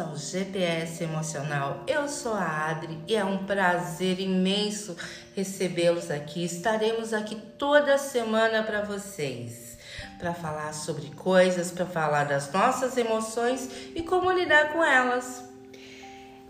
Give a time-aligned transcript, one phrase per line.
[0.00, 1.84] ao GPS Emocional.
[1.86, 4.96] Eu sou a Adri e é um prazer imenso
[5.36, 6.42] recebê-los aqui.
[6.44, 9.78] Estaremos aqui toda semana para vocês,
[10.18, 15.44] para falar sobre coisas, para falar das nossas emoções e como lidar com elas.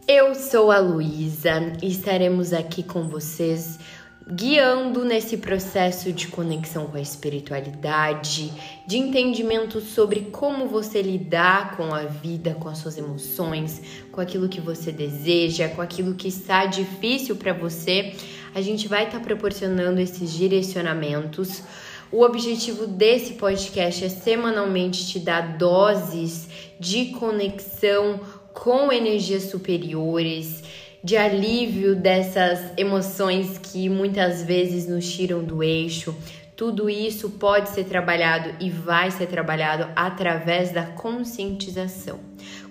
[0.07, 3.79] Eu sou a Luísa e estaremos aqui com vocês
[4.33, 8.53] guiando nesse processo de conexão com a espiritualidade,
[8.87, 13.83] de entendimento sobre como você lidar com a vida, com as suas emoções,
[14.13, 18.15] com aquilo que você deseja, com aquilo que está difícil para você.
[18.55, 21.63] A gente vai estar tá proporcionando esses direcionamentos.
[22.13, 28.21] O objetivo desse podcast é semanalmente te dar doses de conexão
[28.53, 30.63] com energias superiores
[31.03, 36.15] de alívio dessas emoções que muitas vezes nos tiram do eixo.
[36.55, 42.21] Tudo isso pode ser trabalhado e vai ser trabalhado através da conscientização.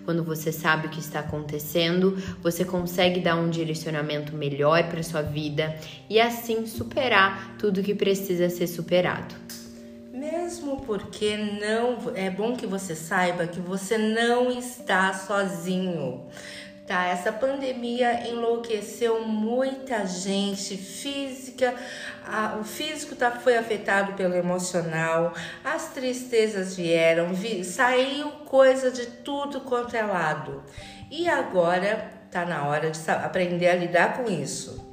[0.05, 5.23] Quando você sabe o que está acontecendo, você consegue dar um direcionamento melhor para sua
[5.23, 5.75] vida
[6.07, 9.33] e assim superar tudo que precisa ser superado.
[10.13, 16.27] Mesmo porque não é bom que você saiba que você não está sozinho
[16.89, 17.05] tá?
[17.05, 21.75] Essa pandemia enlouqueceu muita gente física,
[22.25, 25.31] a, o físico tá, foi afetado pelo emocional,
[25.63, 30.63] as tristezas vieram, vi, saiu coisa de tudo quanto é lado.
[31.11, 34.83] E agora tá na hora de aprender a lidar com isso.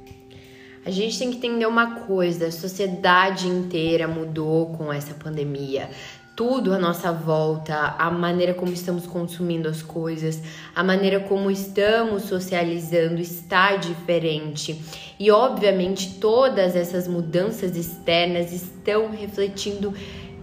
[0.85, 5.89] A gente tem que entender uma coisa: a sociedade inteira mudou com essa pandemia
[6.37, 10.39] tudo à nossa volta, a maneira como estamos consumindo as coisas,
[10.75, 14.79] a maneira como estamos socializando está diferente.
[15.19, 19.91] E obviamente todas essas mudanças externas estão refletindo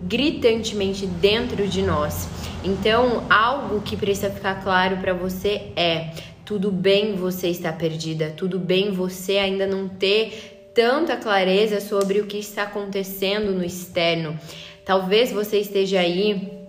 [0.03, 2.28] gritantemente dentro de nós.
[2.65, 6.11] Então, algo que precisa ficar claro para você é:
[6.45, 12.26] tudo bem você estar perdida, tudo bem você ainda não ter tanta clareza sobre o
[12.26, 14.37] que está acontecendo no externo.
[14.84, 16.67] Talvez você esteja aí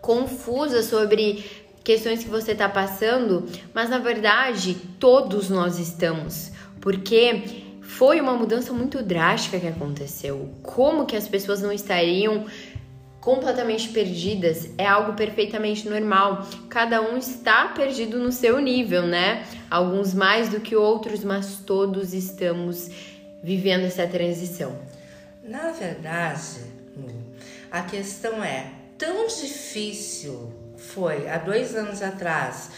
[0.00, 1.44] confusa sobre
[1.84, 8.72] questões que você está passando, mas na verdade todos nós estamos, porque foi uma mudança
[8.72, 10.50] muito drástica que aconteceu.
[10.62, 12.44] Como que as pessoas não estariam
[13.20, 16.46] completamente perdidas é algo perfeitamente normal.
[16.68, 19.44] Cada um está perdido no seu nível, né?
[19.70, 22.90] Alguns mais do que outros, mas todos estamos
[23.42, 24.78] vivendo essa transição.
[25.42, 26.60] Na verdade,
[27.70, 32.70] a questão é: tão difícil foi há dois anos atrás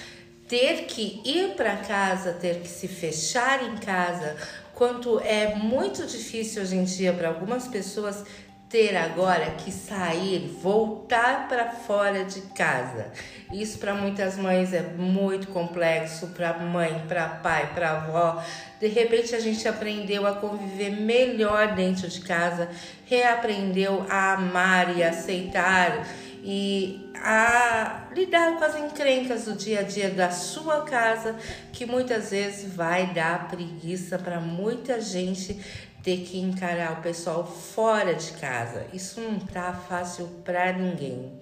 [0.48, 4.36] ter que ir para casa, ter que se fechar em casa,
[4.74, 8.24] quanto é muito difícil hoje em dia para algumas pessoas
[8.70, 13.08] ter agora que sair, voltar para fora de casa.
[13.52, 18.40] Isso para muitas mães é muito complexo, para mãe, para pai, para avó.
[18.78, 22.70] De repente a gente aprendeu a conviver melhor dentro de casa,
[23.06, 26.06] reaprendeu a amar e aceitar
[26.42, 31.36] e a lidar com as encrencas do dia a dia da sua casa,
[31.72, 35.58] que muitas vezes vai dar preguiça para muita gente
[36.02, 38.86] ter que encarar o pessoal fora de casa.
[38.92, 41.32] Isso não tá fácil para ninguém.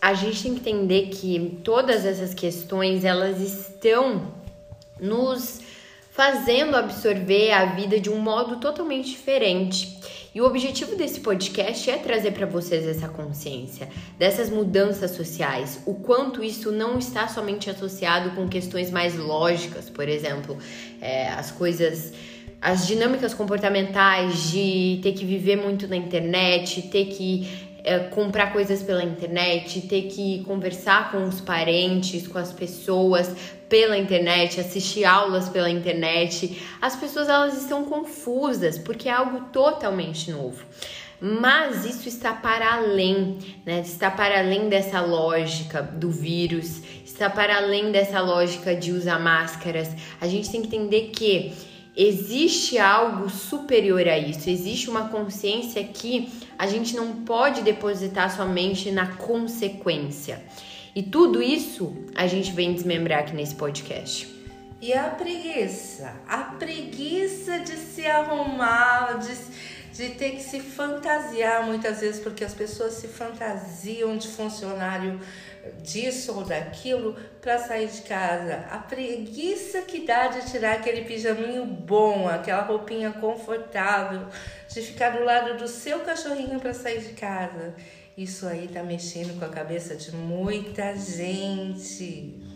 [0.00, 4.32] A gente tem que entender que todas essas questões elas estão
[5.00, 5.60] nos
[6.10, 9.96] fazendo absorver a vida de um modo totalmente diferente.
[10.34, 15.94] E o objetivo desse podcast é trazer para vocês essa consciência dessas mudanças sociais, o
[15.94, 20.58] quanto isso não está somente associado com questões mais lógicas, por exemplo,
[21.00, 22.12] é, as coisas
[22.60, 28.82] as dinâmicas comportamentais de ter que viver muito na internet, ter que é, comprar coisas
[28.82, 33.34] pela internet, ter que conversar com os parentes, com as pessoas
[33.68, 36.60] pela internet, assistir aulas pela internet.
[36.80, 40.64] As pessoas elas estão confusas porque é algo totalmente novo.
[41.20, 43.80] Mas isso está para além, né?
[43.80, 49.90] Está para além dessa lógica do vírus, está para além dessa lógica de usar máscaras.
[50.20, 51.52] A gente tem que entender que
[51.98, 58.92] existe algo superior a isso, existe uma consciência que a gente não pode depositar somente
[58.92, 60.40] na consequência.
[60.94, 64.32] E tudo isso a gente vem desmembrar aqui nesse podcast.
[64.80, 66.14] E a preguiça?
[66.28, 69.34] A preguiça de se arrumar, de,
[69.92, 75.18] de ter que se fantasiar muitas vezes, porque as pessoas se fantasiam de funcionário
[75.82, 78.66] disso ou daquilo para sair de casa.
[78.70, 84.26] A preguiça que dá de tirar aquele pijaminho bom, aquela roupinha confortável,
[84.68, 87.74] de ficar do lado do seu cachorrinho para sair de casa.
[88.16, 92.47] Isso aí tá mexendo com a cabeça de muita gente.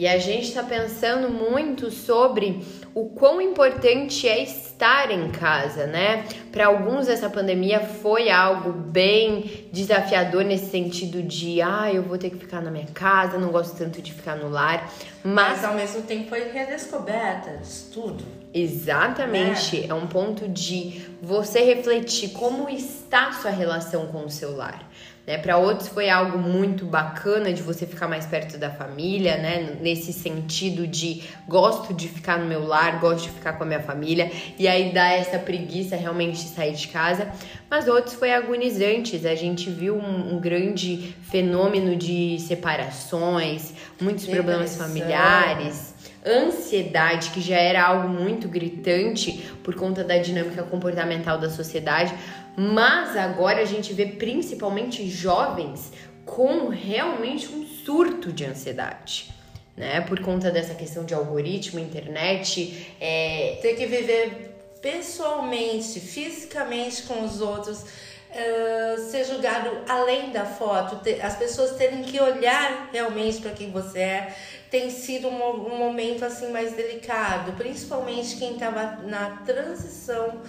[0.00, 2.64] E a gente está pensando muito sobre
[2.94, 6.24] o quão importante é estar em casa, né?
[6.50, 12.30] Para alguns essa pandemia foi algo bem desafiador nesse sentido de, ah, eu vou ter
[12.30, 14.90] que ficar na minha casa, não gosto tanto de ficar no lar,
[15.22, 18.24] mas, mas ao mesmo tempo foi redescoberta de tudo.
[18.54, 19.88] Exatamente, é.
[19.88, 24.89] é um ponto de você refletir como está sua relação com o seu lar.
[25.26, 25.38] Né?
[25.38, 29.76] Para outros foi algo muito bacana de você ficar mais perto da família, né?
[29.80, 33.80] Nesse sentido de gosto de ficar no meu lar, gosto de ficar com a minha
[33.80, 37.28] família, e aí dá essa preguiça realmente de sair de casa.
[37.68, 39.24] Mas outros foi agonizantes.
[39.24, 44.44] A gente viu um, um grande fenômeno de separações, muitos Depressão.
[44.44, 45.90] problemas familiares
[46.26, 52.14] ansiedade, que já era algo muito gritante por conta da dinâmica comportamental da sociedade,
[52.56, 55.92] mas agora a gente vê principalmente jovens
[56.24, 59.32] com realmente um surto de ansiedade.
[59.76, 60.00] Né?
[60.02, 62.94] Por conta dessa questão de algoritmo, internet.
[63.00, 63.58] É...
[63.62, 64.50] Ter que viver
[64.82, 67.84] pessoalmente, fisicamente com os outros,
[68.30, 73.70] uh, ser julgado além da foto, ter, as pessoas terem que olhar realmente para quem
[73.70, 74.36] você é,
[74.70, 80.40] tem sido um, um momento assim mais delicado, principalmente quem estava na transição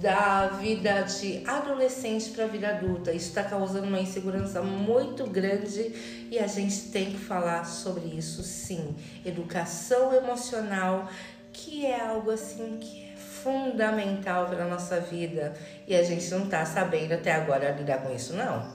[0.00, 3.12] da vida de adolescente para a vida adulta.
[3.12, 5.92] Isso está causando uma insegurança muito grande
[6.30, 8.96] e a gente tem que falar sobre isso sim.
[9.24, 11.08] Educação emocional,
[11.52, 15.52] que é algo assim que é fundamental para a nossa vida
[15.86, 18.72] e a gente não está sabendo até agora lidar com isso, não.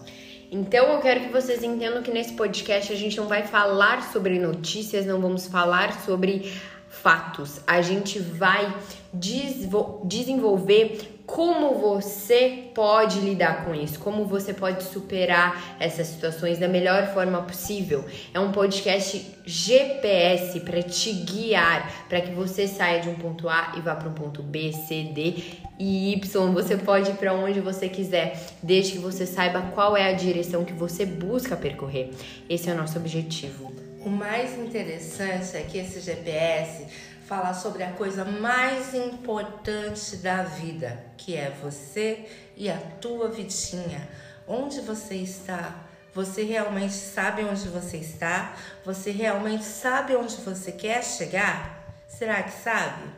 [0.51, 4.38] Então eu quero que vocês entendam que nesse podcast a gente não vai falar sobre
[4.38, 6.54] notícias, não vamos falar sobre
[6.89, 7.59] fatos.
[7.67, 8.73] A gente vai
[9.13, 17.07] desenvolver como você pode lidar com isso, como você pode superar essas situações da melhor
[17.13, 18.05] forma possível.
[18.33, 23.73] É um podcast GPS para te guiar, para que você saia de um ponto A
[23.77, 25.43] e vá para um ponto B, C, D
[25.79, 26.53] e Y.
[26.53, 30.63] Você pode ir para onde você quiser, desde que você saiba qual é a direção
[30.63, 32.11] que você busca percorrer.
[32.47, 33.75] Esse é o nosso objetivo.
[34.05, 36.85] O mais interessante é que esse GPS
[37.25, 44.07] falar sobre a coisa mais importante da vida, que é você e a tua vidinha.
[44.47, 45.87] Onde você está?
[46.13, 48.55] Você realmente sabe onde você está?
[48.85, 51.91] Você realmente sabe onde você quer chegar?
[52.07, 53.09] Será que sabe?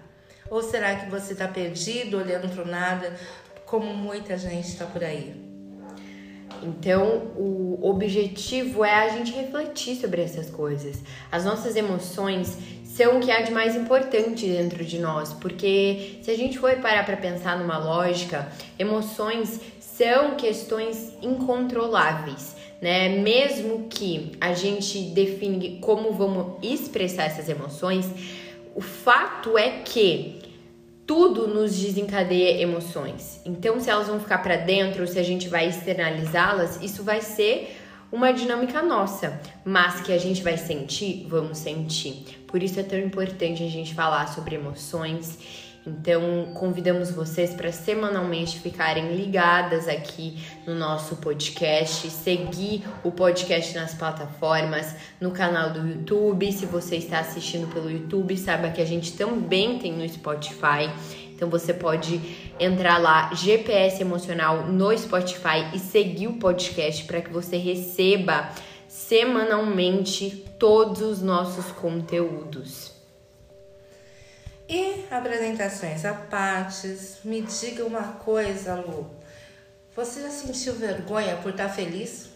[0.50, 3.14] Ou será que você está perdido, olhando para nada,
[3.66, 5.57] como muita gente está por aí?
[6.64, 11.02] Então, o objetivo é a gente refletir sobre essas coisas.
[11.32, 16.32] As nossas emoções são o que há de mais importante dentro de nós, porque se
[16.32, 23.10] a gente for parar para pensar numa lógica, emoções são questões incontroláveis, né?
[23.10, 28.08] Mesmo que a gente define como vamos expressar essas emoções,
[28.76, 30.47] o fato é que
[31.08, 33.42] tudo nos desencadeia emoções.
[33.46, 37.78] Então, se elas vão ficar para dentro, se a gente vai externalizá-las, isso vai ser
[38.12, 42.44] uma dinâmica nossa, mas que a gente vai sentir, vamos sentir.
[42.46, 45.40] Por isso é tão importante a gente falar sobre emoções.
[45.88, 53.94] Então, convidamos vocês para semanalmente ficarem ligadas aqui no nosso podcast, seguir o podcast nas
[53.94, 56.52] plataformas, no canal do YouTube.
[56.52, 60.92] Se você está assistindo pelo YouTube, saiba que a gente também tem no Spotify.
[61.34, 62.20] Então você pode
[62.60, 68.50] entrar lá, GPS Emocional, no Spotify e seguir o podcast para que você receba
[68.90, 72.97] semanalmente todos os nossos conteúdos.
[74.70, 79.10] E apresentações a partes, me diga uma coisa, Lu.
[79.96, 82.30] Você já sentiu vergonha por estar feliz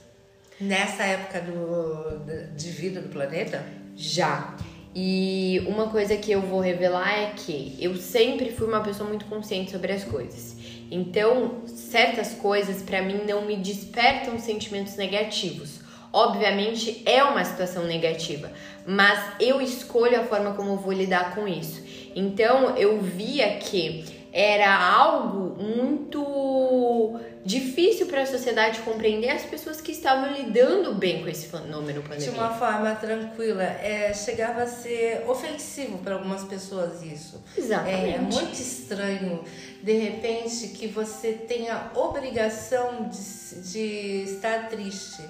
[0.60, 3.66] nessa época do, de vida do planeta?
[3.98, 4.56] Já.
[4.96, 9.26] E uma coisa que eu vou revelar é que eu sempre fui uma pessoa muito
[9.26, 10.56] consciente sobre as coisas.
[10.90, 15.82] Então, certas coisas para mim não me despertam sentimentos negativos.
[16.14, 18.52] Obviamente é uma situação negativa,
[18.86, 21.91] mas eu escolho a forma como eu vou lidar com isso.
[22.16, 29.92] Então, eu via que era algo muito difícil para a sociedade compreender as pessoas que
[29.92, 32.32] estavam lidando bem com esse fenômeno pandemia.
[32.32, 37.44] De uma forma tranquila, é, chegava a ser ofensivo para algumas pessoas isso.
[37.58, 38.10] Exatamente.
[38.10, 39.44] É, é muito estranho
[39.84, 45.24] de repente que você tenha obrigação de, de estar triste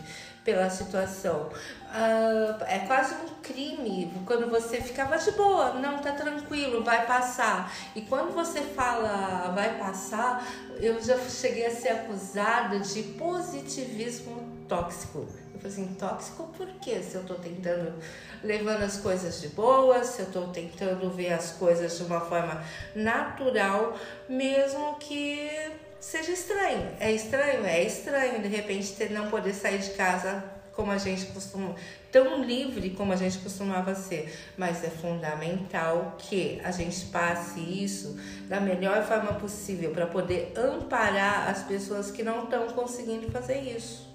[0.43, 1.49] pela situação.
[1.91, 7.71] Uh, é quase um crime quando você ficava de boa, não, tá tranquilo, vai passar.
[7.95, 10.45] E quando você fala vai passar,
[10.79, 15.27] eu já cheguei a ser acusada de positivismo tóxico.
[15.53, 17.01] Eu falei assim, tóxico por quê?
[17.03, 17.93] Se eu tô tentando
[18.41, 22.63] levando as coisas de boa, se eu tô tentando ver as coisas de uma forma
[22.95, 23.97] natural,
[24.29, 25.51] mesmo que
[25.99, 26.89] seja estranho.
[27.01, 27.65] É estranho?
[27.65, 31.75] É estranho de repente ter, não poder sair de casa como a gente costuma,
[32.13, 38.17] tão livre como a gente costumava ser, mas é fundamental que a gente passe isso
[38.47, 44.10] da melhor forma possível para poder amparar as pessoas que não estão conseguindo fazer isso.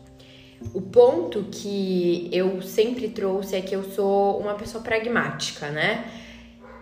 [0.73, 6.11] O ponto que eu sempre trouxe é que eu sou uma pessoa pragmática, né?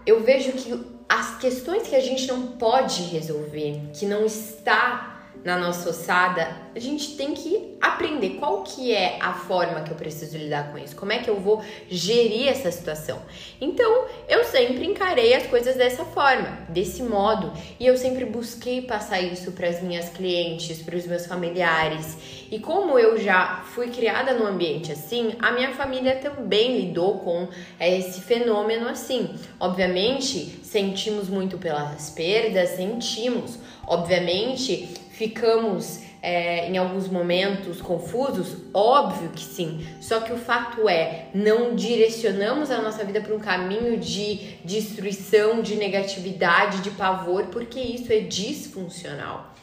[0.07, 0.73] Eu vejo que
[1.09, 5.14] as questões que a gente não pode resolver, que não está
[5.45, 9.97] na nossa ossada, a gente tem que aprender qual que é a forma que eu
[9.97, 13.21] preciso lidar com isso, como é que eu vou gerir essa situação.
[13.61, 19.21] Então, eu sempre encarei as coisas dessa forma, desse modo, e eu sempre busquei passar
[19.21, 22.17] isso para as minhas clientes, para os meus familiares.
[22.51, 27.49] E como eu já fui criada num ambiente assim, a minha família também lidou com
[27.79, 29.35] esse fenômeno assim.
[29.61, 33.59] Obviamente, sentimos muito pelas perdas, sentimos.
[33.87, 38.57] Obviamente, ficamos é, em alguns momentos confusos?
[38.73, 39.87] Óbvio que sim.
[40.01, 45.63] Só que o fato é, não direcionamos a nossa vida para um caminho de destruição,
[45.63, 49.55] de negatividade, de pavor, porque isso é disfuncional.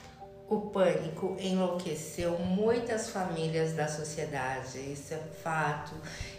[0.47, 5.93] O pânico enlouqueceu muitas famílias da sociedade, isso é fato.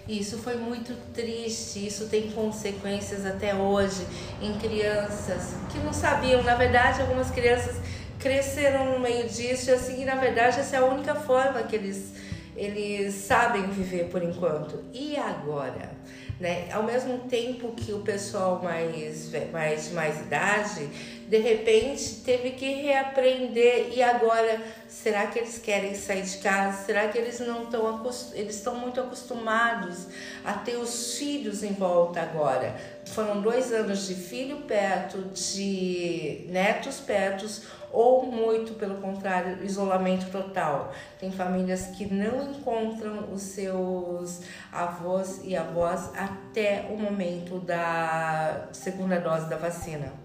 [0.06, 4.06] Isso foi muito triste, isso tem consequências até hoje
[4.42, 6.42] em crianças que não sabiam.
[6.42, 7.76] Na verdade, algumas crianças
[8.22, 12.12] cresceram no meio disso e assim, na verdade essa é a única forma que eles
[12.56, 14.84] eles sabem viver por enquanto.
[14.92, 15.90] E agora?
[16.38, 16.70] Né?
[16.72, 20.88] Ao mesmo tempo que o pessoal mais, mais de mais idade,
[21.32, 26.84] de repente teve que reaprender e agora será que eles querem sair de casa?
[26.84, 30.08] Será que eles não estão eles estão muito acostumados
[30.44, 32.76] a ter os filhos em volta agora?
[33.06, 37.46] Foram dois anos de filho perto, de netos perto
[37.90, 40.92] ou muito pelo contrário, isolamento total.
[41.18, 49.18] Tem famílias que não encontram os seus avós e avós até o momento da segunda
[49.18, 50.21] dose da vacina.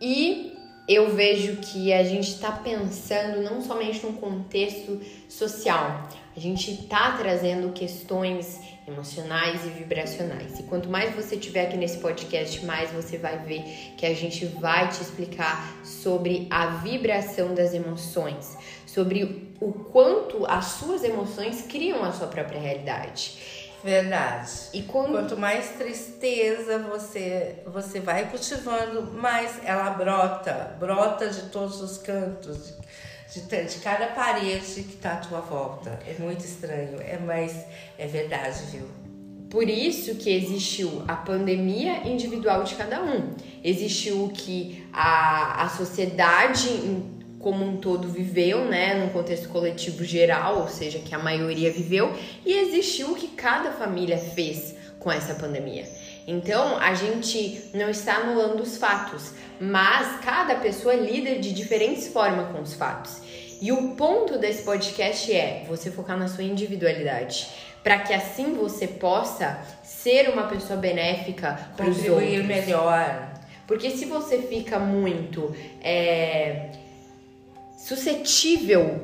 [0.00, 0.56] E
[0.88, 7.12] eu vejo que a gente está pensando não somente num contexto social, a gente está
[7.12, 10.60] trazendo questões emocionais e vibracionais.
[10.60, 13.62] E quanto mais você tiver aqui nesse podcast, mais você vai ver
[13.96, 20.66] que a gente vai te explicar sobre a vibração das emoções, sobre o quanto as
[20.66, 23.65] suas emoções criam a sua própria realidade.
[23.82, 24.50] Verdade.
[24.72, 31.98] E quanto mais tristeza você você vai cultivando, mais ela brota, brota de todos os
[31.98, 32.74] cantos,
[33.32, 35.98] de, de, de cada parede que está à tua volta.
[36.06, 37.64] É muito estranho, é mas
[37.98, 38.88] é verdade, viu?
[39.50, 43.34] Por isso que existiu a pandemia individual de cada um.
[43.62, 46.68] Existiu o que a, a sociedade
[47.46, 52.12] como um todo viveu, né, num contexto coletivo geral, ou seja, que a maioria viveu,
[52.44, 55.84] e existiu o que cada família fez com essa pandemia.
[56.26, 62.50] Então, a gente não está anulando os fatos, mas cada pessoa lida de diferentes formas
[62.50, 63.18] com os fatos.
[63.62, 67.46] E o ponto desse podcast é você focar na sua individualidade,
[67.80, 72.44] para que assim você possa ser uma pessoa benéfica para os outros.
[72.44, 73.34] melhor.
[73.68, 76.70] Porque se você fica muito é,
[77.86, 79.00] suscetível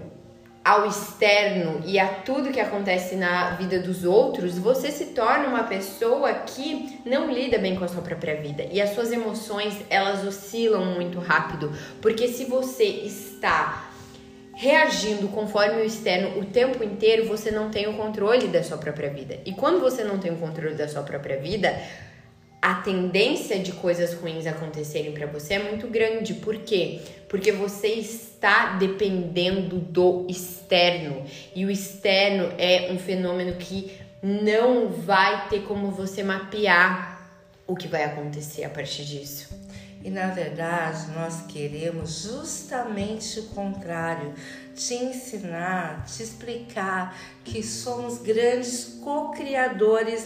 [0.64, 5.62] ao externo e a tudo que acontece na vida dos outros, você se torna uma
[5.62, 8.64] pessoa que não lida bem com a sua própria vida.
[8.72, 13.88] E as suas emoções, elas oscilam muito rápido, porque se você está
[14.52, 19.10] reagindo conforme o externo o tempo inteiro, você não tem o controle da sua própria
[19.10, 19.38] vida.
[19.46, 21.72] E quando você não tem o controle da sua própria vida,
[22.62, 26.34] a tendência de coisas ruins acontecerem para você é muito grande.
[26.34, 27.00] Por quê?
[27.28, 31.24] Porque você está dependendo do externo.
[31.56, 33.92] E o externo é um fenômeno que
[34.22, 37.28] não vai ter como você mapear
[37.66, 39.52] o que vai acontecer a partir disso.
[40.04, 44.34] E na verdade, nós queremos justamente o contrário
[44.74, 50.24] te ensinar, te explicar que somos grandes co-criadores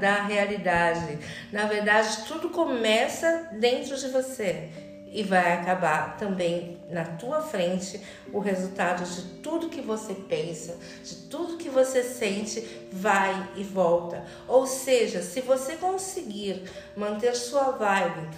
[0.00, 1.18] da realidade.
[1.52, 4.70] Na verdade, tudo começa dentro de você.
[5.08, 7.98] e vai acabar também na tua frente
[8.32, 12.60] o resultado de tudo que você pensa, de tudo que você sente,
[12.92, 14.22] vai e volta.
[14.46, 16.64] Ou seja, se você conseguir
[16.94, 18.28] manter sua vibe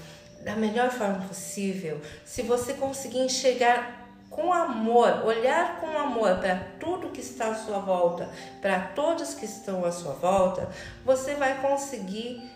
[0.44, 7.10] da melhor forma possível, se você conseguir enxergar com amor, olhar com amor para tudo
[7.10, 8.28] que está à sua volta,
[8.60, 10.68] para todos que estão à sua volta,
[11.04, 12.48] você vai conseguir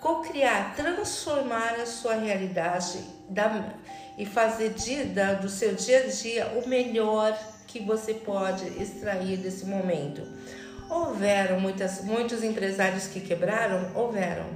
[0.00, 3.74] co-criar, transformar a sua realidade da,
[4.16, 9.36] e fazer de, da, do seu dia a dia o melhor que você pode extrair
[9.36, 10.22] desse momento.
[10.88, 13.90] Houveram muitas, muitos empresários que quebraram?
[13.94, 14.46] Houveram.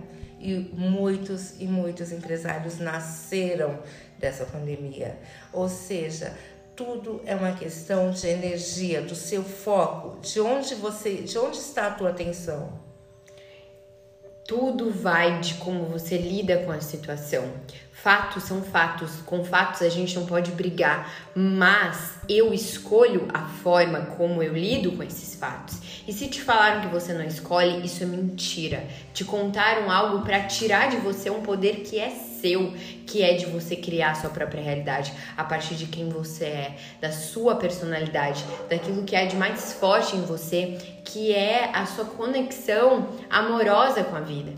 [0.46, 3.78] E muitos e muitos empresários nasceram
[4.18, 5.18] dessa pandemia.
[5.50, 6.36] Ou seja,
[6.76, 11.86] tudo é uma questão de energia, do seu foco, de onde você, de onde está
[11.86, 12.78] a tua atenção.
[14.46, 17.50] Tudo vai de como você lida com a situação.
[17.90, 24.02] Fatos são fatos, com fatos a gente não pode brigar, mas eu escolho a forma
[24.18, 25.78] como eu lido com esses fatos.
[26.06, 28.86] E se te falaram que você não escolhe, isso é mentira.
[29.14, 32.10] Te contaram algo para tirar de você um poder que é
[32.44, 32.74] seu,
[33.06, 36.76] que é de você criar a sua própria realidade a partir de quem você é,
[37.00, 42.04] da sua personalidade, daquilo que é de mais forte em você, que é a sua
[42.04, 44.52] conexão amorosa com a vida.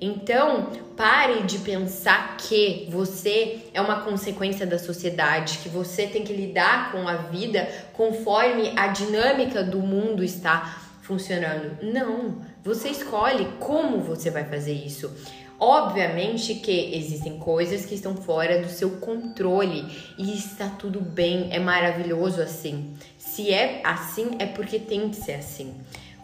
[0.00, 6.32] Então, pare de pensar que você é uma consequência da sociedade, que você tem que
[6.32, 11.78] lidar com a vida conforme a dinâmica do mundo está funcionando.
[11.82, 15.12] Não, você escolhe como você vai fazer isso.
[15.64, 19.86] Obviamente que existem coisas que estão fora do seu controle
[20.18, 22.92] e está tudo bem, é maravilhoso assim.
[23.16, 25.72] Se é assim, é porque tem que ser assim.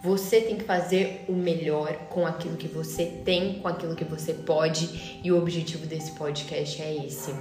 [0.02, 4.34] Você tem que fazer o melhor com aquilo que você tem, com aquilo que você
[4.34, 7.32] pode, e o objetivo desse podcast é esse.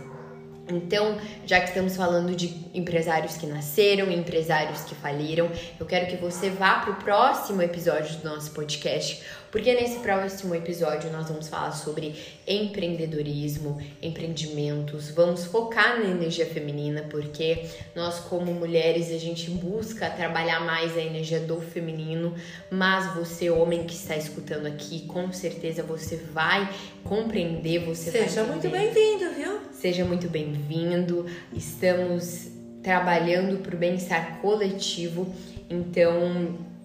[0.69, 5.49] Então, já que estamos falando de empresários que nasceram, empresários que faliram,
[5.79, 9.23] eu quero que você vá para o próximo episódio do nosso podcast,
[9.57, 12.13] porque nesse próximo episódio nós vamos falar sobre
[12.47, 20.59] empreendedorismo, empreendimentos, vamos focar na energia feminina, porque nós como mulheres a gente busca trabalhar
[20.59, 22.35] mais a energia do feminino,
[22.69, 26.71] mas você homem que está escutando aqui, com certeza você vai
[27.03, 29.59] compreender, você Seja vai muito bem-vindo, viu?
[29.71, 31.25] Seja muito bem-vindo.
[31.51, 32.51] Estamos
[32.83, 35.33] trabalhando para o bem-estar coletivo,
[35.67, 36.76] então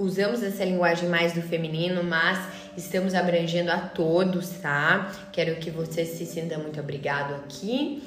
[0.00, 2.38] usamos essa linguagem mais do feminino, mas
[2.76, 5.12] estamos abrangendo a todos, tá?
[5.30, 8.02] Quero que você se sinta muito obrigado aqui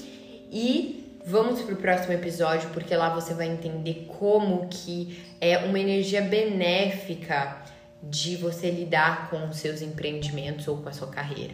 [0.52, 6.22] e vamos pro próximo episódio porque lá você vai entender como que é uma energia
[6.22, 7.62] benéfica
[8.02, 11.54] de você lidar com os seus empreendimentos ou com a sua carreira.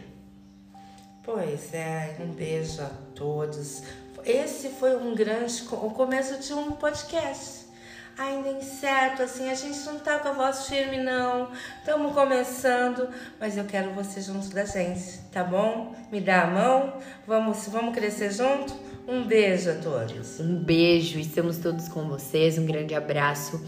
[1.22, 3.82] Pois é, um beijo a todos.
[4.24, 7.69] Esse foi um grande o começo de um podcast
[8.18, 11.50] ainda incerto, assim, a gente não tá com a voz firme, não.
[11.78, 15.94] Estamos começando, mas eu quero você junto da gente, tá bom?
[16.10, 16.94] Me dá a mão,
[17.26, 18.74] vamos, vamos crescer junto?
[19.08, 20.38] Um beijo a todos.
[20.40, 23.60] Um beijo, estamos todos com vocês, um grande abraço.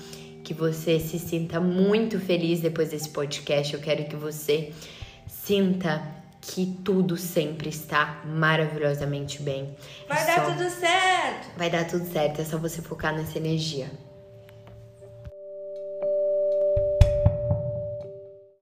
[0.45, 3.73] Que você se sinta muito feliz depois desse podcast.
[3.73, 4.73] Eu quero que você
[5.27, 6.03] sinta
[6.41, 9.77] que tudo sempre está maravilhosamente bem.
[10.09, 10.53] Vai é dar só...
[10.53, 11.57] tudo certo!
[11.57, 13.91] Vai dar tudo certo, é só você focar nessa energia.